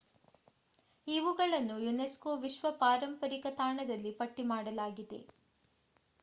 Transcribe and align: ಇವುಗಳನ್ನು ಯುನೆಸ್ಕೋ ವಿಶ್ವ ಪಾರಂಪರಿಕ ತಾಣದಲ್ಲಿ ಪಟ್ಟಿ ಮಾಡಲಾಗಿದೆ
ಇವುಗಳನ್ನು 1.07 1.75
ಯುನೆಸ್ಕೋ 1.79 2.31
ವಿಶ್ವ 2.37 2.71
ಪಾರಂಪರಿಕ 2.79 3.47
ತಾಣದಲ್ಲಿ 3.59 4.13
ಪಟ್ಟಿ 4.19 4.45
ಮಾಡಲಾಗಿದೆ 4.51 5.21